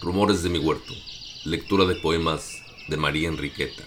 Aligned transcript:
Rumores 0.00 0.44
de 0.44 0.48
mi 0.48 0.60
huerto. 0.60 0.92
Lectura 1.44 1.84
de 1.84 1.96
poemas 1.96 2.62
de 2.88 2.96
María 2.96 3.28
Enriqueta. 3.28 3.82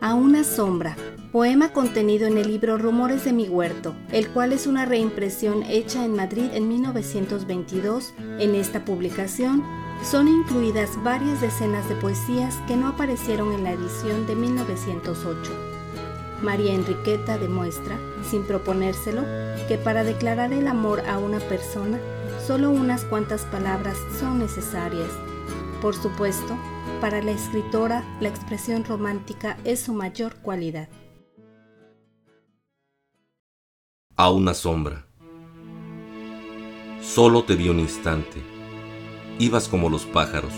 A 0.00 0.14
una 0.14 0.42
sombra. 0.42 0.96
Poema 1.32 1.74
contenido 1.74 2.26
en 2.26 2.38
el 2.38 2.48
libro 2.48 2.78
Rumores 2.78 3.24
de 3.26 3.34
mi 3.34 3.46
huerto, 3.46 3.94
el 4.10 4.30
cual 4.30 4.54
es 4.54 4.66
una 4.66 4.86
reimpresión 4.86 5.64
hecha 5.64 6.02
en 6.02 6.16
Madrid 6.16 6.48
en 6.54 6.68
1922. 6.68 8.14
En 8.38 8.54
esta 8.54 8.86
publicación 8.86 9.62
son 10.02 10.28
incluidas 10.28 10.90
varias 11.04 11.42
decenas 11.42 11.86
de 11.90 11.94
poesías 11.96 12.56
que 12.66 12.74
no 12.74 12.88
aparecieron 12.88 13.52
en 13.52 13.64
la 13.64 13.72
edición 13.72 14.26
de 14.26 14.34
1908. 14.34 15.69
María 16.42 16.74
Enriqueta 16.74 17.38
demuestra, 17.38 17.98
sin 18.22 18.44
proponérselo, 18.44 19.22
que 19.68 19.76
para 19.76 20.04
declarar 20.04 20.52
el 20.52 20.66
amor 20.68 21.00
a 21.08 21.18
una 21.18 21.38
persona, 21.38 21.98
solo 22.46 22.70
unas 22.70 23.04
cuantas 23.04 23.44
palabras 23.44 23.96
son 24.18 24.38
necesarias. 24.38 25.10
Por 25.82 25.94
supuesto, 25.94 26.56
para 27.00 27.22
la 27.22 27.30
escritora, 27.30 28.04
la 28.20 28.28
expresión 28.28 28.84
romántica 28.84 29.56
es 29.64 29.80
su 29.80 29.92
mayor 29.92 30.34
cualidad. 30.36 30.88
A 34.16 34.30
una 34.30 34.54
sombra. 34.54 35.06
Solo 37.02 37.44
te 37.44 37.56
vi 37.56 37.68
un 37.68 37.80
instante. 37.80 38.42
Ibas 39.38 39.68
como 39.68 39.88
los 39.88 40.04
pájaros, 40.04 40.52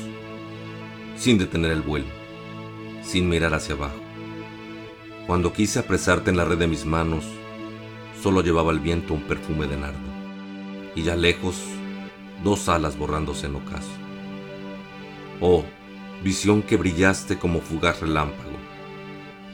sin 1.17 1.39
detener 1.39 1.71
el 1.71 1.83
vuelo, 1.83 2.09
sin 3.03 3.29
mirar 3.29 3.55
hacia 3.55 3.77
abajo. 3.77 4.12
Cuando 5.27 5.53
quise 5.53 5.79
apresarte 5.79 6.31
en 6.31 6.37
la 6.37 6.45
red 6.45 6.59
de 6.59 6.67
mis 6.67 6.85
manos, 6.85 7.25
solo 8.21 8.43
llevaba 8.43 8.73
el 8.73 8.81
viento 8.81 9.15
un 9.15 9.23
perfume 9.23 9.69
de 9.69 9.77
nardo, 9.77 9.99
y 10.97 11.03
ya 11.03 11.15
lejos, 11.15 11.63
dos 12.43 12.69
alas 12.69 12.99
borrándose 12.99 13.47
en 13.47 13.55
ocaso. 13.55 13.91
Oh, 15.41 15.65
visión 16.25 16.61
que 16.61 16.77
brillaste 16.77 17.39
como 17.39 17.61
fugaz 17.61 18.01
relámpago. 18.01 18.51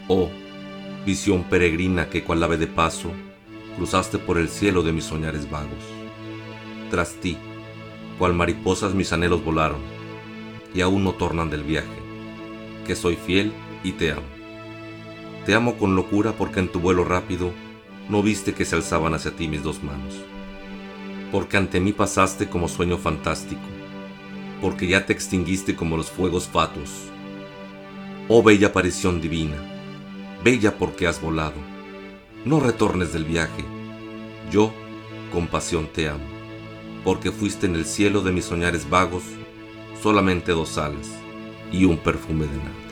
Oh, 0.09 0.31
visión 1.05 1.45
peregrina 1.45 2.09
que 2.09 2.25
cual 2.25 2.43
ave 2.43 2.57
de 2.57 2.67
paso 2.67 3.11
cruzaste 3.77 4.19
por 4.19 4.39
el 4.39 4.49
cielo 4.49 4.83
de 4.83 4.93
mis 4.93 5.05
soñares 5.05 5.51
vagos. 5.51 5.85
Tras 6.91 7.13
ti, 7.15 7.37
cual 8.19 8.33
mariposas 8.33 8.95
mis 8.95 9.13
anhelos 9.13 9.45
volaron, 9.45 9.81
y 10.75 10.81
aún 10.81 11.05
no 11.05 11.13
tornan 11.13 11.51
del 11.51 11.63
viaje, 11.63 11.89
que 12.87 12.97
soy 12.97 13.17
fiel 13.17 13.53
y 13.85 13.93
te 13.93 14.13
amo. 14.13 14.38
Te 15.49 15.55
amo 15.55 15.79
con 15.79 15.97
locura 15.97 16.33
porque 16.33 16.61
en 16.61 16.69
tu 16.69 16.79
vuelo 16.79 17.05
rápido 17.05 17.53
no 18.11 18.23
viste 18.23 18.53
que 18.53 18.67
se 18.67 18.77
alzaban 18.77 19.15
hacia 19.15 19.35
ti 19.35 19.49
mis 19.49 19.63
dos 19.63 19.83
manos. 19.83 20.17
Porque 21.33 21.57
ante 21.57 21.81
mí 21.81 21.95
pasaste 21.95 22.51
como 22.51 22.69
sueño 22.69 22.99
fantástico. 22.99 23.63
Porque 24.61 24.87
ya 24.87 25.07
te 25.07 25.15
extinguiste 25.15 25.75
como 25.75 25.97
los 25.97 26.11
fuegos 26.11 26.49
fatuos. 26.49 26.91
Oh 28.29 28.43
bella 28.43 28.67
aparición 28.67 29.23
divina, 29.23 29.57
bella 30.45 30.77
porque 30.77 31.07
has 31.07 31.19
volado. 31.19 31.57
No 32.45 32.61
retornes 32.61 33.15
del 33.15 33.25
viaje. 33.25 33.65
Yo, 34.53 34.71
con 35.33 35.47
pasión 35.47 35.87
te 35.87 36.11
amo. 36.11 36.29
Porque 37.05 37.33
fuiste 37.33 37.65
en 37.65 37.75
el 37.75 37.87
cielo 37.87 38.21
de 38.21 38.33
mis 38.33 38.45
soñares 38.45 38.91
vagos 38.91 39.23
solamente 40.03 40.53
dos 40.53 40.77
alas 40.77 41.09
y 41.73 41.87
un 41.87 41.97
perfume 41.97 42.45
de 42.45 42.57
nada. 42.59 42.88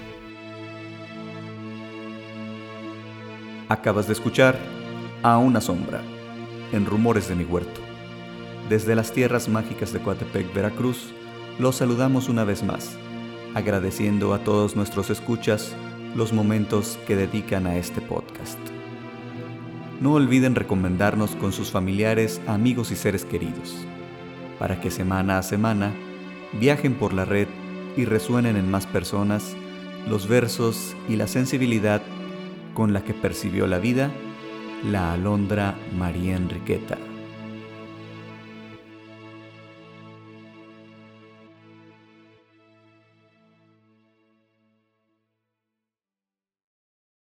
Acabas 3.68 4.06
de 4.06 4.12
escuchar 4.12 4.56
A 5.24 5.38
una 5.38 5.60
sombra, 5.60 6.00
en 6.70 6.86
Rumores 6.86 7.28
de 7.28 7.34
mi 7.34 7.42
huerto. 7.42 7.80
Desde 8.68 8.94
las 8.94 9.10
tierras 9.10 9.48
mágicas 9.48 9.92
de 9.92 9.98
Coatepec, 9.98 10.54
Veracruz, 10.54 11.12
los 11.58 11.74
saludamos 11.74 12.28
una 12.28 12.44
vez 12.44 12.62
más, 12.62 12.96
agradeciendo 13.54 14.34
a 14.34 14.38
todos 14.38 14.76
nuestros 14.76 15.10
escuchas 15.10 15.74
los 16.14 16.32
momentos 16.32 16.96
que 17.08 17.16
dedican 17.16 17.66
a 17.66 17.76
este 17.76 18.00
podcast. 18.00 18.58
No 20.00 20.12
olviden 20.12 20.54
recomendarnos 20.54 21.34
con 21.34 21.52
sus 21.52 21.72
familiares, 21.72 22.40
amigos 22.46 22.92
y 22.92 22.96
seres 22.96 23.24
queridos, 23.24 23.84
para 24.60 24.80
que 24.80 24.92
semana 24.92 25.38
a 25.38 25.42
semana 25.42 25.92
viajen 26.60 26.94
por 26.94 27.12
la 27.12 27.24
red 27.24 27.48
y 27.96 28.04
resuenen 28.04 28.54
en 28.56 28.70
más 28.70 28.86
personas 28.86 29.56
los 30.08 30.28
versos 30.28 30.94
y 31.08 31.16
la 31.16 31.26
sensibilidad 31.26 32.00
con 32.76 32.92
la 32.92 33.02
que 33.02 33.14
percibió 33.14 33.66
la 33.66 33.78
vida 33.78 34.10
la 34.84 35.14
alondra 35.14 35.74
María 35.96 36.36
Enriqueta. 36.36 36.98